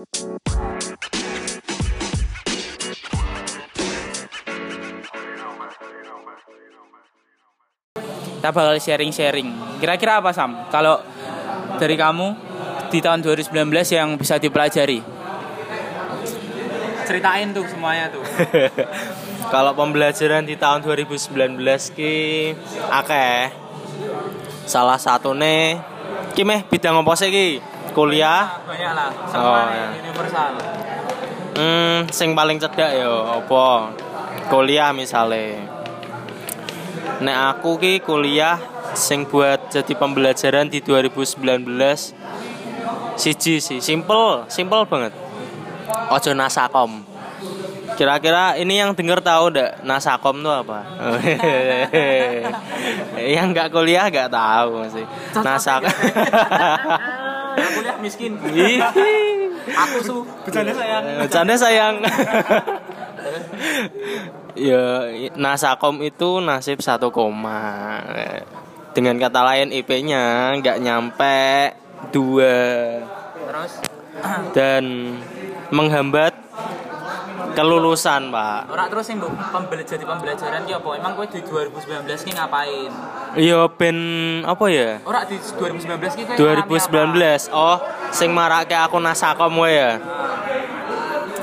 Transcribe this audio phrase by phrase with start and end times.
[0.00, 0.08] Kita
[8.48, 9.52] bakal sharing-sharing.
[9.76, 10.72] Kira-kira apa Sam?
[10.72, 11.04] Kalau
[11.76, 12.32] dari kamu
[12.88, 13.52] di tahun 2019
[13.92, 15.04] yang bisa dipelajari?
[17.04, 18.24] Ceritain tuh semuanya tuh.
[19.52, 21.60] Kalau pembelajaran di tahun 2019
[21.92, 22.16] ki
[22.88, 23.52] akeh.
[24.64, 25.76] Salah satu nih
[26.32, 27.69] ki meh bidang apa sih ki?
[27.90, 28.62] Kuliah.
[28.64, 29.08] Banyak lah.
[29.10, 29.86] Oh, Semua ya.
[29.98, 30.50] universal.
[31.50, 33.92] Hmm, sing paling cedak ya apa?
[34.48, 35.58] Kuliah misale.
[37.20, 38.56] Nek aku ki kuliah
[38.96, 41.36] sing buat jadi pembelajaran di 2019
[43.20, 45.12] siji sih, simple, simple banget.
[46.10, 47.04] Ojo nasakom.
[48.00, 50.80] Kira-kira ini yang denger tahu ndak nasakom tuh apa?
[53.36, 55.04] yang nggak kuliah nggak tahu sih.
[57.56, 57.70] Nasak.
[57.76, 58.32] kuliah miskin.
[59.86, 60.16] Aku su.
[60.46, 61.04] Bercanda sayang.
[61.24, 61.94] Bercanda sayang.
[64.68, 64.84] ya
[65.36, 68.00] nasakom itu nasib satu koma.
[68.90, 71.78] Dengan kata lain IP-nya nggak nyampe
[72.10, 72.58] dua
[73.46, 73.72] Terus
[74.52, 75.16] dan
[75.70, 76.34] menghambat
[77.54, 78.70] kelulusan pak.
[78.70, 80.88] Ora terus yang mbok pembela jadi pembelajaran ki apa?
[80.96, 82.90] Emang kowe di 2019 ki ngapain?
[83.36, 83.96] Iya ben
[84.46, 84.90] apa ya?
[85.04, 87.76] Ora di 2019 ki kowe ngalami 2019 oh
[88.14, 89.90] sing marake aku nasakom wae ya.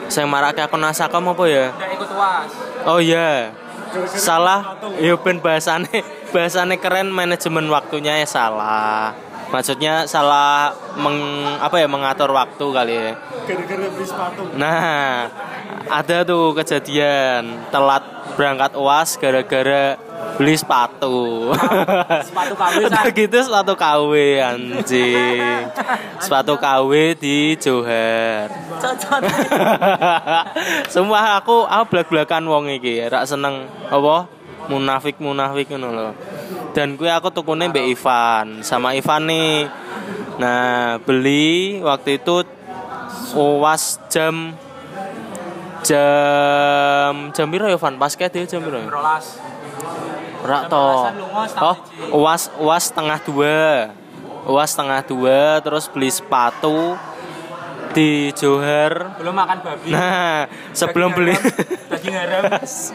[0.07, 1.67] Sing marake aku nasakom apa ya?
[1.75, 2.51] ikut UAS.
[2.87, 3.51] Oh iya.
[4.07, 4.77] Salah.
[4.99, 9.15] Ya ben bahasane bahasane keren manajemen waktunya ya salah.
[9.47, 11.15] Maksudnya salah meng,
[11.63, 13.11] apa ya mengatur waktu kali ya.
[13.47, 15.31] gara-gara beli sepatu Nah,
[15.87, 18.03] ada tuh kejadian telat
[18.37, 19.97] berangkat UAS gara-gara
[20.37, 21.49] beli sepatu.
[22.27, 22.73] Sepatu KW.
[22.85, 25.41] Udah gitu sepatu KW anjing.
[26.21, 28.51] Sepatu KW di Johar.
[28.77, 29.21] Cocok.
[30.93, 34.29] Sumpah aku aku blak-blakan wong iki, rak seneng apa?
[34.67, 36.09] Munafik-munafik ngono lho.
[36.75, 39.65] Dan gue aku tukune mbek Ivan, sama Ivan nih.
[40.37, 42.45] Nah, beli waktu itu
[43.33, 44.53] UAS jam
[45.83, 47.95] jam jam piro ya Van?
[47.97, 48.77] Basket ya jam piro?
[48.81, 48.87] ya?
[48.89, 49.37] Rolas.
[50.47, 50.87] Rak Jam to.
[51.59, 51.77] Oh.
[52.23, 53.91] UAS UAS setengah dua.
[54.47, 56.95] UAS setengah dua terus beli sepatu
[57.97, 59.17] di Johar.
[59.17, 59.89] Belum makan babi.
[59.89, 61.33] Nah, sebelum beli
[61.89, 62.45] daging haram.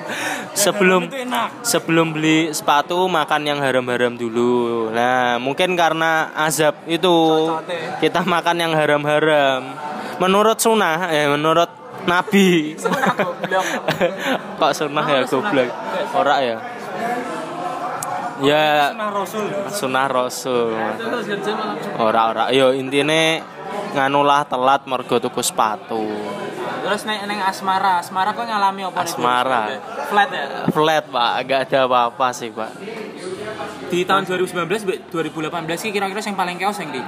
[0.62, 1.10] sebelum
[1.66, 4.94] sebelum beli sepatu makan yang haram-haram dulu.
[4.94, 7.50] Nah, mungkin karena azab itu
[7.98, 9.74] kita makan yang haram-haram.
[10.22, 12.74] Menurut sunnah, eh menurut Nabi.
[12.74, 13.66] Sunnah goblok.
[14.58, 15.50] Kok sunnah ya sunnah.
[15.50, 15.68] goblok?
[16.14, 16.56] Ora ya.
[18.42, 20.74] Ya nah rasul sunnah rasul.
[21.96, 22.44] Ora ora.
[22.50, 23.38] Yo intine
[23.94, 26.02] nganulah telat mergo tuku sepatu.
[26.82, 29.06] Terus neng neng asmara, asmara kok ngalami apa?
[29.06, 29.62] Asmara.
[30.10, 30.44] Flat ya.
[30.66, 31.30] Flat, Pak.
[31.38, 32.74] Agak ada apa-apa sih, Pak.
[33.86, 36.98] Di tahun 2019 be- 2018 ki kira-kira yang paling chaos yang di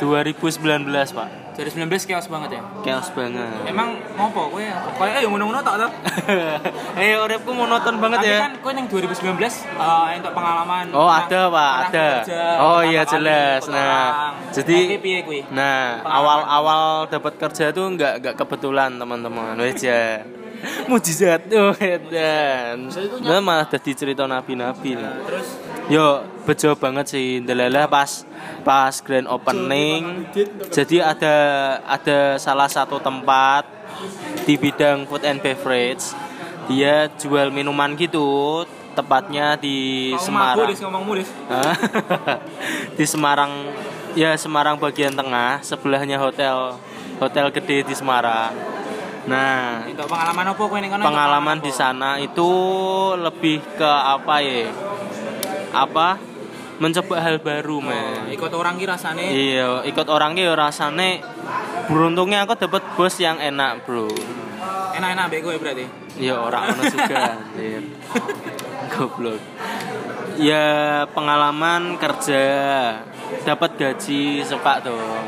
[0.00, 1.28] 2019, Pak.
[1.56, 2.62] 2019 chaos banget ya.
[2.84, 3.48] Chaos banget.
[3.64, 4.60] Emang ngopo kowe?
[5.00, 5.88] Kowe ya ngono-ngono tok to.
[7.00, 8.38] Eh, uripku monoton banget Tapi ya.
[8.44, 10.84] kan kowe yang 2019 eh untuk pengalaman.
[10.92, 12.08] Oh, pernah- ada, Pak, ada.
[12.60, 13.64] Oh, iya, jelas.
[13.66, 14.52] Nah, orang.
[14.52, 15.40] jadi- Nah, piye kuwi?
[15.48, 19.56] Nah, awal-awal dapat kerja tuh nggak nggak kebetulan teman-teman.
[19.56, 20.20] Wes ya.
[20.90, 21.76] Mujizat tuh
[22.08, 22.88] dan
[23.20, 24.96] nah, malah jadi cerita nabi-nabi.
[24.96, 25.48] Nah, terus
[25.86, 28.26] Yo, bejo banget sih Ndelalah pas
[28.66, 30.26] pas grand opening.
[30.74, 31.36] Jadi ada
[31.86, 33.66] ada salah satu tempat
[34.42, 36.02] di bidang food and beverage.
[36.66, 38.66] Dia jual minuman gitu,
[38.98, 40.66] tepatnya di ngomong Semarang.
[40.66, 41.28] Dis, ngomong mudis.
[41.46, 41.74] Hah?
[42.98, 43.70] di Semarang
[44.16, 46.80] ya Semarang bagian tengah sebelahnya hotel
[47.20, 48.56] hotel gede di Semarang
[49.26, 51.02] nah pengalaman apa kono?
[51.02, 52.50] pengalaman di sana itu
[53.18, 54.70] lebih ke apa ya
[55.84, 56.16] apa
[56.80, 61.20] mencoba hal baru men Ikut orang ki rasane iya ikut orangnya ya rasane
[61.88, 64.08] beruntungnya aku dapat bos yang enak bro
[64.96, 65.84] enak-enak mbek kowe berarti.
[66.16, 67.82] Ya orang ono juga anjir.
[68.96, 69.40] Goblok.
[70.36, 72.44] Ya pengalaman kerja,
[73.44, 75.24] dapat gaji suka dong.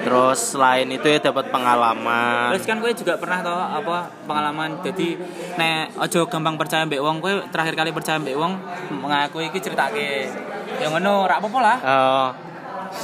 [0.00, 2.50] Nah, terus selain itu ya dapat pengalaman.
[2.50, 5.20] Terus kan kowe juga pernah tau apa pengalaman jadi
[5.54, 8.56] nek ojo gampang percaya mbek wong kowe terakhir kali percaya mbek wong
[9.02, 10.32] ngaku iki ceritake.
[10.80, 11.76] Ya ngono, ora apa-apa lah.
[11.78, 12.28] Eh,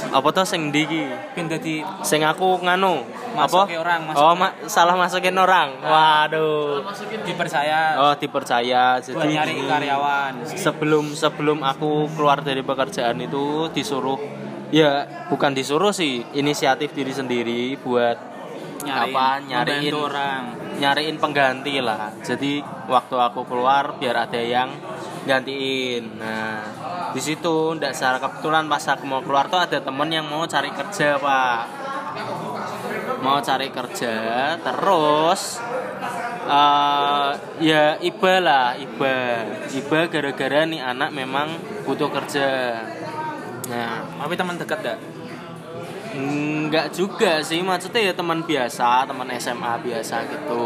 [0.09, 1.03] apa tuh sing ndi iki?
[1.31, 3.05] Ben dadi Sing aku nganu
[3.37, 3.45] apa?
[3.69, 4.35] Masukin orang, oh, masukin.
[4.35, 5.69] ma- salah masukin orang.
[5.79, 6.81] Waduh.
[7.23, 8.97] dipercaya Oh, dipercaya.
[8.97, 10.33] buat Jadi nyari karyawan.
[10.49, 14.17] sebelum sebelum aku keluar dari pekerjaan itu disuruh
[14.73, 18.37] ya bukan disuruh sih inisiatif diri sendiri buat
[18.87, 20.43] Nyariin, apa nyariin orang.
[20.79, 22.13] nyariin pengganti lah.
[22.23, 24.69] Jadi waktu aku keluar biar ada yang
[25.27, 26.15] gantiin.
[26.15, 26.63] Nah
[27.11, 30.71] di situ ndak secara kebetulan pas aku mau keluar tuh ada temen yang mau cari
[30.71, 31.61] kerja pak.
[33.19, 34.15] Mau cari kerja
[34.61, 35.59] terus
[36.47, 39.43] eh ya iba lah iba.
[39.73, 42.47] Iba gara-gara nih anak memang butuh kerja
[43.67, 44.99] nah Tapi teman dekat gak?
[46.17, 50.65] Enggak juga sih, maksudnya ya teman biasa, teman SMA biasa gitu.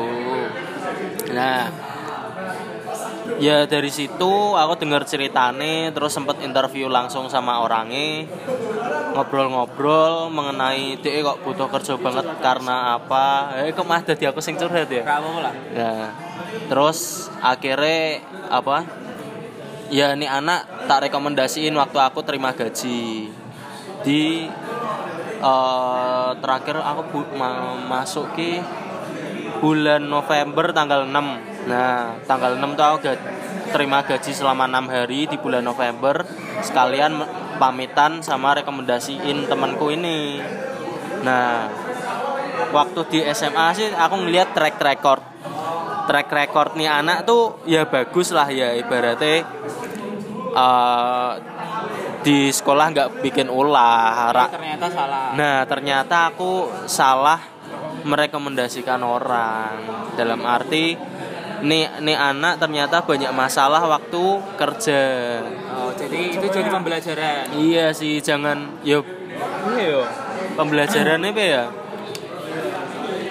[1.36, 1.68] Nah,
[3.36, 8.32] ya dari situ aku dengar ceritane, terus sempet interview langsung sama orangnya,
[9.12, 13.60] ngobrol-ngobrol mengenai dia kok butuh kerja banget karena apa?
[13.68, 15.04] Eh kok mah jadi aku sing curhat ya?
[15.04, 15.54] Apa-apa lah.
[15.76, 16.08] Nah,
[16.72, 18.88] terus akhirnya apa?
[19.92, 23.28] Ya ini anak tak rekomendasiin waktu aku terima gaji.
[24.08, 24.48] Di
[25.42, 28.64] eh, terakhir aku bu- ma- masuk ke
[29.60, 33.24] bulan November tanggal 6 nah tanggal 6 tuh aku ga-
[33.70, 36.24] terima gaji selama enam hari di bulan November.
[36.64, 37.20] Sekalian
[37.60, 40.40] pamitan sama rekomendasiin temanku ini.
[41.28, 41.68] Nah
[42.72, 45.22] waktu di SMA sih aku ngeliat track record
[46.08, 49.46] track record nih anak tuh ya bagus lah ya ibaratnya
[50.52, 51.32] eh,
[52.22, 55.34] di sekolah nggak bikin ulah Tapi ternyata salah.
[55.34, 57.40] Nah, ternyata aku salah
[58.06, 59.74] merekomendasikan orang.
[60.14, 60.94] Dalam arti
[61.62, 64.24] nih nih anak ternyata banyak masalah waktu
[64.58, 65.02] kerja.
[65.78, 67.54] Oh, jadi itu jadi pembelajaran.
[67.58, 69.06] Iya sih, jangan yo
[69.78, 70.02] iya yo.
[70.58, 71.64] Pembelajarannya apa ya?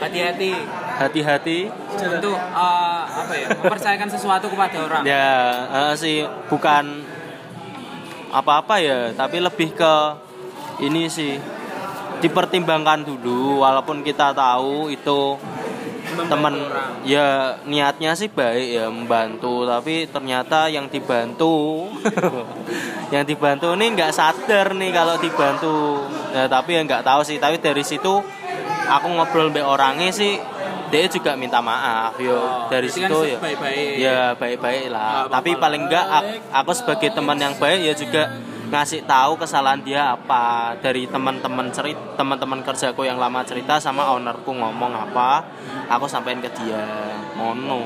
[0.00, 0.79] Hati-hati.
[1.00, 1.72] Hati-hati.
[1.96, 3.48] Untuk eh, apa ya?
[3.56, 5.02] Mempercayakan sesuatu kepada orang.
[5.08, 5.32] Ya,
[5.72, 7.00] eh, sih bukan
[8.30, 9.94] apa-apa ya, tapi lebih ke
[10.84, 11.40] ini sih
[12.20, 15.40] dipertimbangkan dulu walaupun kita tahu itu
[16.28, 16.52] teman
[17.06, 21.86] ya niatnya sih baik ya membantu tapi ternyata yang dibantu
[23.14, 26.04] yang dibantu ini nggak sadar nih kalau dibantu
[26.34, 28.20] ya, tapi ya nggak tahu sih tapi dari situ
[28.90, 30.36] aku ngobrol mbak orangnya sih
[30.90, 33.92] dia juga minta maaf yo Oh, dari berarti kan situ ya sebaik-baik.
[33.96, 38.22] ya baik-baik lah apa-apa tapi paling enggak aku, aku sebagai teman yang baik ya juga
[38.66, 40.42] ngasih tahu kesalahan dia apa
[40.76, 45.42] dari teman-teman cerita teman-teman kerjaku yang lama cerita sama ownerku ngomong apa
[45.88, 46.82] aku sampein ke dia
[47.34, 47.82] mono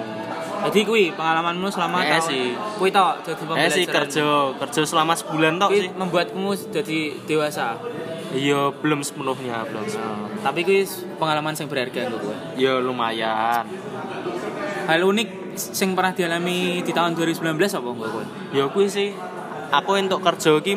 [0.64, 2.46] Jadi kui pengalamanmu selama Eh, tahun sih.
[2.80, 3.68] kui tok jadi eh pembelajaran.
[3.70, 4.24] sih kerja
[4.56, 7.76] kerja selama sebulan Kui sih membuatmu jadi dewasa.
[8.34, 9.84] Iya belum sepenuhnya belum
[10.40, 10.82] Tapi kui
[11.16, 12.36] pengalaman yang berharga untuk gue.
[12.56, 13.64] ya lumayan
[14.84, 18.24] Hal unik sing pernah dialami di tahun 2019 apa enggak gue?
[18.52, 19.14] ya kuwi sih
[19.70, 20.74] aku untuk kerja ki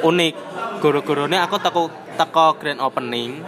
[0.00, 0.34] unik
[0.78, 1.82] goro-gorone aku teko
[2.14, 3.40] teko grand opening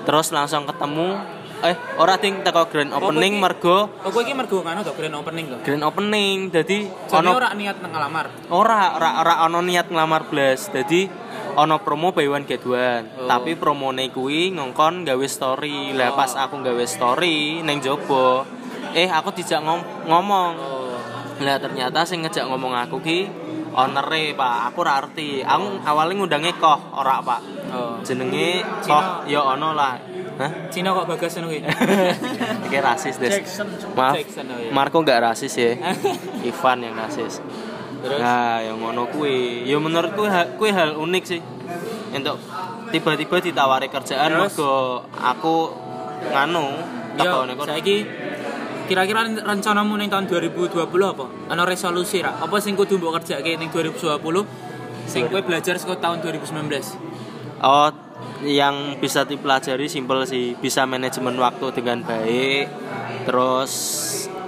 [0.00, 1.18] terus langsung ketemu
[1.60, 5.12] eh ora ding teko grand opening iki- mergo Oh gue iki mergo kan to grand
[5.12, 5.56] opening to.
[5.60, 8.26] grand opening jadi Jadi ono ora niat nang ngelamar.
[8.48, 11.10] ora ora ora ono niat ngelamar blas jadi
[11.52, 13.26] ono promo buy one get one Oh.
[13.26, 16.16] tapi promone kuwi ngongkon gawe story lah Oh.
[16.16, 18.44] pas aku gawe story neng jobo
[18.92, 20.94] eh aku dijak ngom- ngomong Oh.
[21.38, 23.18] lah ternyata sing ngejak ngomong aku ki
[23.70, 27.96] onere pak aku ora arti aku awalnya ngundangnya koh ora pak Oh.
[28.00, 29.94] jenenge koh ya ono lah
[30.36, 30.72] Hah?
[30.72, 31.60] Cina kok bagas ngono kuwi.
[32.64, 33.44] Iki rasis des.
[33.92, 34.16] Maaf.
[34.16, 34.72] Jackson, oh iya.
[34.72, 35.76] Marco nggak rasis ya.
[36.48, 37.44] Ivan yang rasis.
[38.00, 38.20] Terus?
[38.20, 40.24] Nah, yang ngono kuwi, ya menurutku
[40.56, 41.40] kuwi hal unik sih.
[42.10, 42.40] Untuk
[42.90, 45.70] tiba-tiba ditawari kerjaan mergo aku
[46.32, 46.64] nganu
[47.14, 47.68] tekone kono.
[47.70, 47.96] saiki
[48.90, 51.26] kira-kira rencanamu ning tahun 2020 apa?
[51.46, 52.34] Ana resolusi ra?
[52.42, 54.18] Apa sing kudu mbok kerjake ning 2020
[55.06, 57.62] sing kowe belajar saka tahun 2019?
[57.62, 57.92] Oh,
[58.42, 62.72] yang bisa dipelajari simpel sih, bisa manajemen waktu dengan baik,
[63.28, 63.72] terus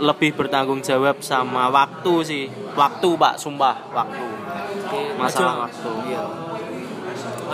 [0.02, 2.44] lebih bertanggung jawab sama waktu sih.
[2.74, 4.24] Waktu, Pak, sumpah, waktu.
[5.14, 5.90] Masalah waktu.
[6.10, 6.22] Iya.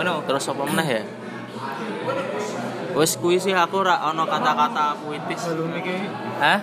[0.01, 0.13] Ono.
[0.25, 1.03] Terus apa meneh ya?
[2.97, 5.45] Wes kuwi sih aku ora ono kata-kata puitis.
[6.41, 6.59] Hah?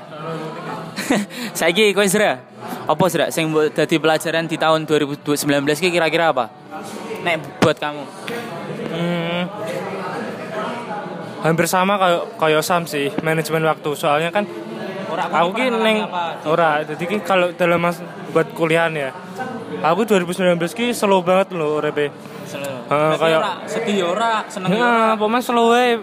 [1.59, 2.43] Saiki kowe Sra.
[2.91, 5.39] Apa Sra sing dadi pelajaran di tahun 2019
[5.79, 6.51] ki kira-kira apa?
[7.23, 8.05] Nek buat kamu.
[8.97, 9.43] Hmm,
[11.47, 14.49] hampir sama kayak kayak Sam sih manajemen waktu soalnya kan
[15.09, 15.99] Aku ki neng
[16.45, 17.99] ora jadi ki kalau dalam mas
[18.31, 19.11] buat kuliah ya.
[19.83, 20.35] Aku 2019
[20.73, 22.11] ki slow banget loh urepe
[22.87, 24.87] Heeh, kayak- sedih ya ora, seneng ya ora.
[24.87, 25.99] Nah, pokoknya slow wae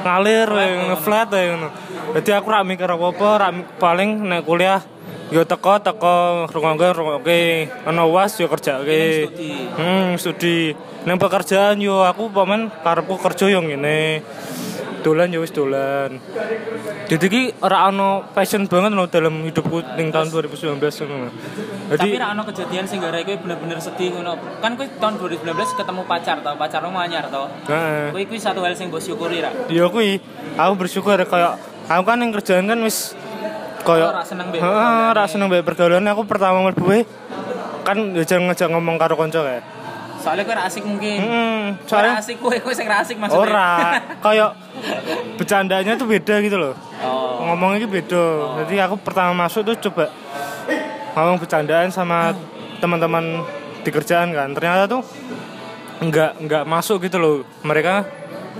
[0.00, 1.68] ngalir wae ngeflat wae ngono.
[2.12, 4.80] Jadi aku rak mikir apa-apa, mi- paling nek kuliah
[5.28, 6.16] yo teko teko
[6.46, 7.40] rungokke rungokke
[7.84, 9.28] ana was yo kerjake.
[9.76, 10.72] Hmm studi.
[11.02, 14.24] Nang pekerjaan yo aku paman karepku kerja yo ngene
[15.02, 16.16] dolan yo wis dolan
[17.04, 21.28] jadi ki ora ono passion banget lo dalam hidupku ning tahun 2019 ngono
[21.90, 24.32] jadi Tapi ra ono kejadian sing gara kowe bener-bener sedih ngono.
[24.58, 25.44] Kan kowe tahun 2019
[25.76, 27.52] ketemu pacar tau, pacarmu anyar tau.
[27.62, 29.52] heeh Kowe kuwi satu hal sing mbok syukuri ra.
[29.68, 30.16] ya kuwi
[30.54, 33.12] aku bersyukur kayak aku kan yang kerjaan kan wis
[33.82, 35.12] kayak Oh, ra seneng mbek heeh pergaulannya.
[35.12, 37.04] ra seneng mbek pergaulan aku pertama mlebu
[37.82, 39.62] kan ngejak ngejak ngomong karo kanca kayak
[40.22, 41.18] Soalnya kowe ra asik mungkin.
[41.18, 43.42] ra soalnya asik kowe kowe sing ra asik maksudnya.
[43.42, 43.70] ora
[44.24, 44.50] kayak
[45.36, 47.42] bercandanya tuh beda gitu loh Oh.
[47.44, 48.24] ngomongnya gitu beda
[48.62, 50.06] jadi aku pertama masuk tuh coba
[51.12, 52.30] ngomong bercandaan sama
[52.78, 53.42] teman-teman
[53.82, 55.02] di kerjaan kan ternyata tuh
[56.00, 58.06] nggak nggak masuk gitu loh mereka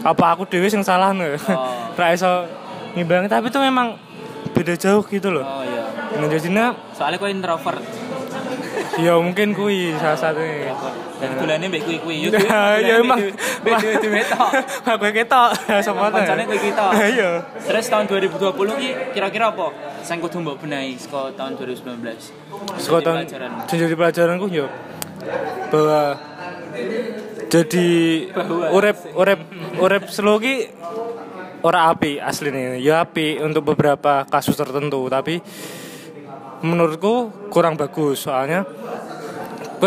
[0.03, 1.95] apa aku dewi yang salah nih Oh.
[2.01, 2.51] ra iso
[2.93, 3.95] ngimbangi tapi tuh memang
[4.51, 5.87] beda jauh gitu loh Oh iya.
[6.13, 7.79] nah jadinya Soalnya kowe introvert.
[9.01, 10.75] Ya mungkin kui salah satunya
[11.23, 12.27] Dan gulane mbek kuwi-kuwi.
[12.27, 12.31] Yo.
[12.89, 13.23] ya emang
[13.63, 14.51] Mbek duwe tok.
[14.91, 16.87] aku ketok sama Kancane kowe kita.
[17.07, 17.31] iya
[17.63, 19.71] Terus tahun 2020 ki kira-kira apa?
[20.03, 22.83] Sing kudu mbok benahi saka tahun 2019.
[22.83, 23.51] Sekolah tahun pelajaran.
[23.95, 24.67] pelajaranku yo
[25.71, 26.19] bahwa
[27.47, 27.89] jadi
[28.75, 29.41] urep urep
[29.79, 30.73] urep slow ki
[31.63, 35.39] ora api aslinya ya api untuk beberapa kasus tertentu tapi
[36.63, 38.67] menurutku kurang bagus soalnya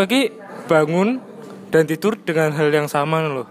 [0.04, 0.36] ki
[0.68, 1.24] bangun
[1.72, 3.48] dan tidur dengan hal yang sama loh.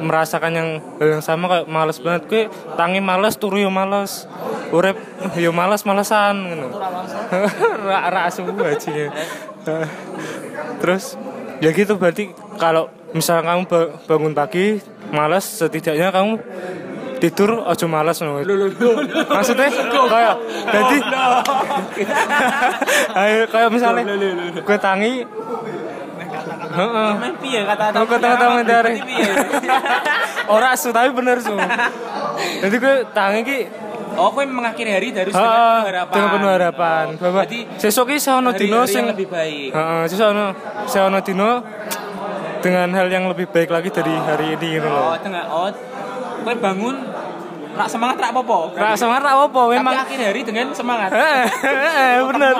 [0.00, 2.22] Merasakan yang hal yang sama kayak males banget.
[2.24, 2.42] Gue
[2.80, 4.24] tangi males turu yo males.
[4.72, 4.96] Urep
[5.38, 6.66] yo males malesan gitu
[7.86, 8.90] ra ra asu aja
[10.82, 11.14] terus
[11.62, 14.82] ya gitu berarti kalau misalnya kamu ba- bangun pagi
[15.14, 16.42] malas setidaknya kamu
[17.24, 18.36] tidur aja malas no.
[18.36, 19.68] maksudnya
[20.04, 20.34] kayak
[20.68, 20.96] jadi
[23.14, 24.02] ayo kayak misalnya
[24.60, 25.14] gue tangi
[26.74, 27.10] Heeh.
[27.14, 28.98] Main piye kata Aku kata-kata dari
[30.54, 31.54] Ora su tapi bener su.
[31.54, 33.58] Jadi gue tangi ki
[34.14, 36.14] Oh, kowe mengakhiri hari dari dengan penuh harapan.
[36.14, 39.70] dengan penuh harapan bahwa Berarti sesuk ki saya ono dino sing lebih baik.
[39.70, 40.46] Heeh, sesuk ono
[40.86, 41.62] saya ono dino
[42.58, 45.18] dengan hal yang lebih baik lagi dari hari ini gitu Oh, loh.
[45.18, 45.70] tengah oh.
[46.42, 46.96] Kowe bangun
[47.74, 48.58] rak semangat rak apa-apa.
[48.72, 51.10] Ra semangat ra apa Tapi memang akhir hari dengan semangat.
[51.10, 52.54] Heeh, bener.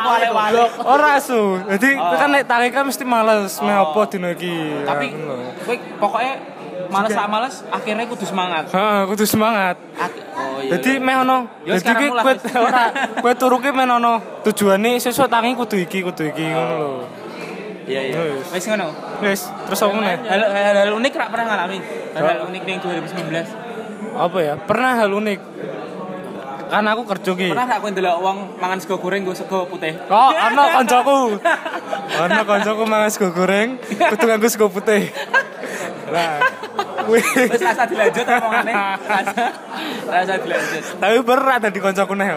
[0.82, 1.58] Ora su.
[1.68, 2.12] Jadi Oh.
[2.12, 4.82] kan nek tangi kan mesti males meh apa dino iki.
[4.82, 5.44] Tapi Ya, ngono.
[5.56, 6.32] kowe pokoknya
[6.86, 8.64] males sak males akhirnya kudu semangat.
[8.68, 9.76] Heeh, kudu semangat.
[10.34, 10.70] Oh iya.
[10.74, 11.38] Jadi meh ono.
[11.62, 12.32] Jadi sekarang ki kowe
[12.68, 12.84] ora
[13.16, 16.92] kowe turu ki men ono tujuane sesuk tangi kudu iki kudu iki ngono lho.
[17.84, 18.16] Iya iya.
[18.48, 18.64] Wis.
[18.64, 18.88] Ngono.
[19.20, 20.16] Wis, terus apa meneh?
[20.24, 21.78] Hal, unik rak pernah ngalami.
[22.16, 23.63] Hal, hal unik ning 2019.
[24.14, 24.54] Apa ya?
[24.58, 25.40] Pernah hal unik.
[26.64, 27.48] Kan aku kerja ki.
[27.54, 29.94] Pernah kowe ndelok wong mangan sego goreng nggo sego putih.
[30.10, 31.38] Oh, ana kancaku.
[32.18, 35.12] Ana kancaku mangan sego goreng, kudu nganggo sego putih.
[37.04, 37.26] Wih.
[37.52, 38.72] Wis rasa dilanjut omongane.
[39.06, 39.44] Rasa
[40.08, 40.82] rasa dilanjut.
[40.98, 42.28] Tapi berat tadi kancaku neh.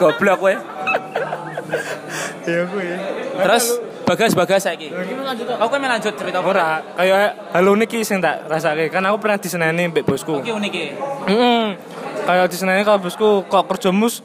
[0.00, 0.54] Goblok kowe.
[2.46, 2.88] Ya kuwi.
[3.42, 3.64] Terus
[4.04, 4.92] bagas-bagas saiki.
[4.92, 6.38] Aku kan lanjut cerita?
[6.44, 8.92] Ora, kayak hal unik ki sing tak rasake.
[8.92, 10.38] Kan aku pernah diseneni mbek bosku.
[10.38, 10.72] Oke unik.
[11.28, 11.64] Heeh.
[12.24, 14.24] Kayak diseneni kalau bosku kok kerja mus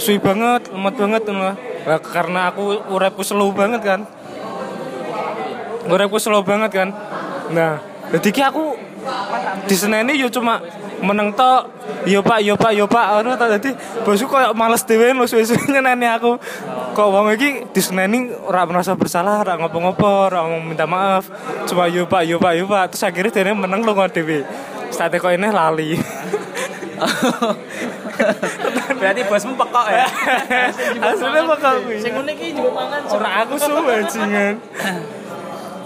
[0.00, 1.52] suwi banget, lemot banget ngono.
[1.88, 4.00] Lah karena aku uripku slow banget kan.
[5.88, 6.88] Uripku slow banget kan.
[7.52, 7.80] Nah,
[8.12, 8.89] jadi aku
[9.66, 10.60] diseneni yo cuma
[11.00, 11.72] meneng tok
[12.04, 13.70] yo pak yo pak yo pak ngono tok dadi
[14.04, 16.36] bosku koyo males dhewe lho suwe-suwe nyeneni aku.
[16.90, 21.28] Kok wong iki diseneni ora merasa bersalah ora ngopo-ngopo ora ngomong minta maaf.
[21.64, 22.92] Cuma yo pak yo pak yo pak.
[22.92, 24.44] Terus akhirnya dene meneng lunga dhewe.
[24.92, 25.96] Sate kok ini lali.
[29.00, 30.04] Berarti bosmu pekok ya.
[31.08, 31.96] aslinya bakal kuwi.
[31.96, 33.00] Sing unik iki juga mangan.
[33.08, 34.54] ora aku su bajingan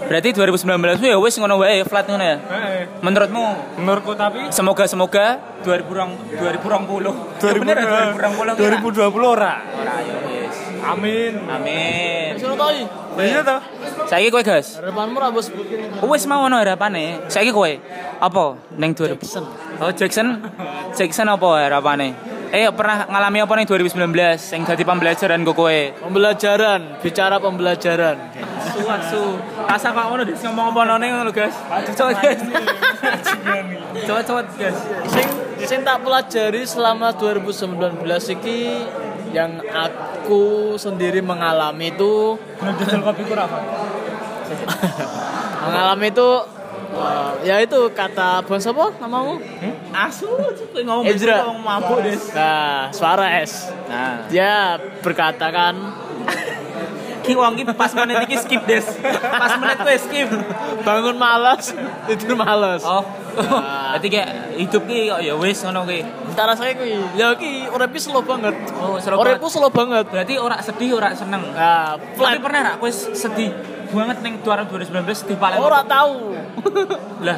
[0.05, 2.37] Berarti 2019 ya wis ngono wae flat ngono ya.
[2.37, 3.01] Heeh.
[3.01, 3.43] Menurutmu
[3.81, 8.53] menurutku tapi semoga semoga 2020 2020 Ya bener ya, 2020
[8.93, 10.55] 2020 ora Ora ya wis.
[10.85, 12.29] amin Amin.
[12.37, 12.85] Suruh tahu iki.
[13.25, 13.59] iya toh
[14.05, 14.77] Saiki kowe gas.
[14.77, 15.49] Harapanmu ra bos
[16.05, 17.25] Wis mau ono harapane.
[17.25, 17.71] Saiki kowe
[18.21, 18.43] apa
[18.77, 19.17] ning 2000?
[19.17, 19.43] Jackson.
[19.81, 20.27] Oh Jackson.
[20.93, 22.13] Jackson apa harapane?
[22.51, 25.79] Eh pernah ngalami apa ning 2019 sing dadi pembelajaran kok kowe?
[26.01, 28.17] Pembelajaran, bicara pembelajaran.
[28.73, 29.23] Su su.
[29.65, 31.55] Asa kok ngono dis ngomong apa none ngono guys.
[31.97, 32.41] Coba guys.
[34.05, 34.77] Coba coba guys.
[35.09, 35.27] Sing
[35.65, 38.05] sing tak pelajari selama 2019
[38.37, 38.59] iki
[39.35, 42.39] yang aku sendiri mengalami itu
[43.03, 43.23] kopi
[45.65, 46.29] mengalami itu
[46.95, 49.35] Eh, ya itu kata bos apa namamu?
[49.91, 50.31] Asu,
[50.71, 51.43] kowe ngomong Ezra.
[51.43, 52.23] ngomong mabuk des.
[52.31, 53.51] Nah, Suarez.
[53.91, 55.75] Nah, Dia berkata kan,
[57.27, 58.85] ki wong pas menit iki skip des.
[59.19, 60.27] Pas menit kowe skip.
[60.87, 61.75] bangun malas,
[62.07, 62.83] tidur malas.
[62.87, 63.03] Oh.
[63.35, 63.99] Nah.
[63.99, 65.99] Berarti kayak hidup ki kok ya wis ngono ki.
[66.31, 68.55] Entar saya kuwi, ya ki uripku slow banget.
[68.79, 70.07] Oh, slow Uripku slow banget.
[70.07, 71.43] Berarti ora sedih, ora seneng.
[71.51, 76.33] Nah, Tapi pernah gak kowe sedih banget ning 2019 sedih paling Ora tahu.
[77.25, 77.37] Lah,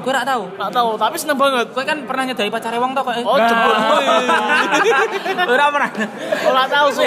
[0.00, 0.42] kowe ora tahu.
[0.56, 1.66] Ora tahu, tapi seneng banget.
[1.70, 3.14] Kowe kan pernah nyedai pacare wong to kok.
[3.22, 3.74] Oh, jebul.
[5.54, 5.90] Ora pernah.
[6.48, 7.02] Ora tahu su.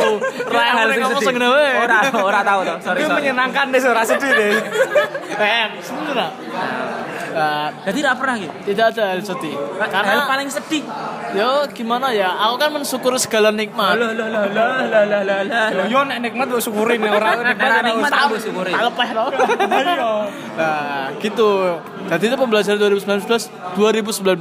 [0.49, 1.29] Ora sing ngomong sedih.
[1.33, 1.71] seneng wae.
[1.81, 2.73] Ora, ora tahu to.
[2.83, 3.17] Sorry, Itu sorry.
[3.21, 4.51] menyenangkan deh, ora sedih deh.
[5.41, 6.29] Eh, sebenarnya.
[7.41, 8.53] Nah, Jadi ora pernah gitu.
[8.69, 9.55] tidak ada hal sedih.
[9.57, 10.83] Hal Karena paling sedih.
[11.31, 12.29] yo gimana ya?
[12.45, 13.97] Aku kan mensyukuri segala nikmat.
[13.97, 15.85] Lah lah lah lah lah lah lah lah.
[15.89, 18.71] Yo nek nikmat mbok syukurin nek ora Nek nikmat nikmat aku syukuri.
[18.75, 19.29] Tak lepeh tau.
[19.81, 19.95] Iya.
[20.59, 21.49] Nah, gitu.
[22.11, 23.25] Jadi itu pembelajaran 2019
[23.79, 24.37] 2019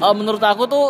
[0.00, 0.86] eh, menurut aku tuh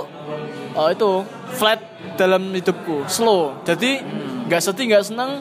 [0.79, 1.11] eh, itu
[1.57, 1.81] flat
[2.15, 3.57] dalam hidupku, slow.
[3.65, 3.99] Jadi
[4.47, 5.41] nggak sedih, nggak seneng.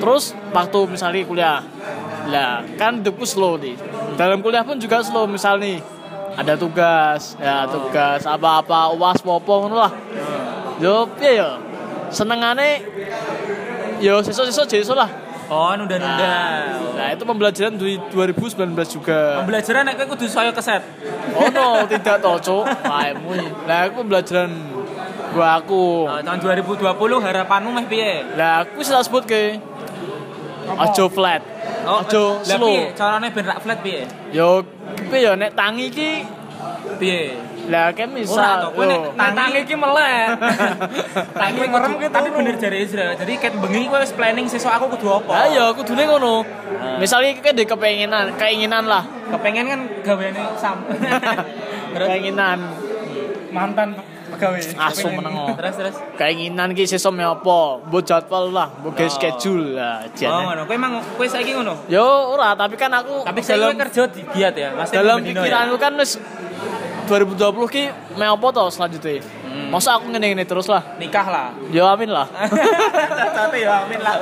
[0.00, 1.60] Terus waktu misalnya kuliah.
[2.24, 3.76] Lah, kan hidupku slow nih.
[4.14, 5.82] Dalam kuliah pun juga slow misal nih
[6.34, 9.92] ada tugas, ya tugas apa-apa uas popo ngono lah.
[10.78, 11.58] Yo piye yo?
[12.14, 12.82] Senengane
[13.98, 15.10] yo sesuk-sesuk sesuk lah.
[15.44, 16.40] Oh, nunda-nunda.
[16.96, 19.44] Nah, itu pembelajaran di 2019 juga.
[19.44, 20.80] Pembelajaran nek kudu saya keset.
[21.36, 22.64] Oh no, tidak toh, Cuk.
[23.68, 24.48] Lah aku pembelajaran
[25.36, 26.08] gua aku.
[26.08, 26.80] Oh, tahun 2020
[27.20, 28.24] harapanmu meh piye?
[28.40, 29.60] Lah aku tak sebut ke
[30.64, 31.42] Ajo flat.
[31.84, 32.68] Ajo lah slow.
[32.68, 32.84] piye?
[32.92, 34.02] Carane ben rak flat piye?
[34.30, 34.64] Yo
[35.08, 36.10] piye yo nek tangi ki
[36.96, 37.36] Piye?
[37.64, 38.48] lah kan Ora bisa.
[38.60, 40.28] to, kowe nek Tangi tangi iki melek.
[41.40, 43.16] tangi merem ki tapi bener jare Izra.
[43.16, 45.32] Jadi ket bengi kowe wis planning sesuk aku kudu apa?
[45.32, 46.44] Lah yo kudune ngono.
[47.00, 49.02] Misalnya kita ada kepengenan, keinginan lah,
[49.32, 50.84] Kepengen kan gaweane sam.
[51.98, 52.58] Keinginan
[53.48, 53.94] Mantan
[54.34, 54.60] pegawai.
[54.84, 55.46] asu menengo.
[55.54, 55.96] terus terus.
[56.14, 57.60] Keinginan ki sesuk me apa?
[57.80, 59.08] Mbok jadwal lah, mbok Oh.
[59.08, 60.02] schedule lah.
[60.02, 60.42] Oh, jane.
[60.44, 60.62] ngono.
[60.64, 61.74] Kowe emang kowe saiki ngono.
[61.86, 64.90] Yo ora, tapi kan aku Tapi kowe kerja di giat ya, Mas.
[64.90, 65.30] dalam ya?
[65.32, 66.18] pikiranku kan wis
[67.04, 67.84] 2020 ki
[68.16, 69.70] mau apa toh selanjutnya Hmm.
[69.70, 71.54] masa aku ngene ngene terus lah nikah lah.
[71.70, 72.26] ya amin lah
[73.38, 74.18] Tapi ya amin lah.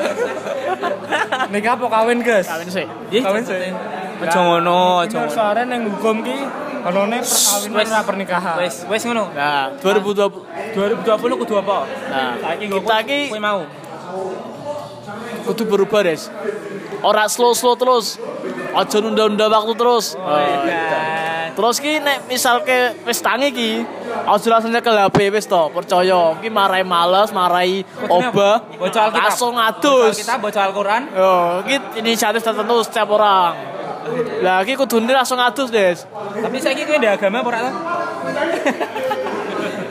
[1.49, 2.45] Nikah apa kawin, Guys?
[2.45, 3.73] kawin sih Ih, Kawin sih.
[4.21, 5.33] Aja ngono, aja ngono.
[5.33, 6.37] soalnya yang hukum ki
[6.83, 8.57] kanone perkawinan ora pernikahan.
[8.59, 9.31] Wes, wes ngono.
[9.33, 11.79] nah 2020 2020 kudu apa?
[12.11, 13.61] nah Saiki kita ki kowe mau.
[15.43, 16.31] kudu berubah des
[17.03, 18.19] ora slow slow terus
[18.73, 21.51] aja nunda nunda waktu terus Oh, edan.
[21.53, 23.71] terus ki nek misal ke wis tangi ki
[24.25, 28.63] aja langsung nyekel HP wis to percaya ki marai males marai obah
[29.11, 31.03] langsung Baca ngadus Kita baca Al-Qur'an.
[31.11, 33.82] Yo, iki inisiatif tertentu setiap orang.
[34.43, 35.99] Lah iki kudune langsung ngadus, Des.
[36.43, 37.71] Tapi saiki kowe ndek agama apa ora to?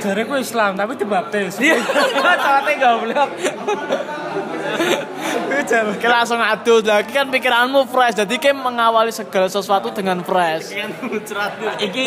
[0.02, 1.62] Jare ku Islam tapi dibaptis.
[1.62, 1.78] Iya,
[2.42, 3.30] cawate goblok.
[6.02, 6.82] Ki langsung ngadus.
[6.90, 8.18] Lah iki kan pikiranmu fresh.
[8.18, 10.74] Jadi ki mengawali segala sesuatu dengan fresh.
[11.78, 12.06] Iki